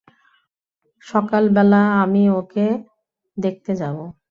সকালবেলা 1.03 1.81
আমি 2.03 2.23
ওকে 2.39 2.67
দেখতে 3.37 3.71
যাব। 3.75 3.97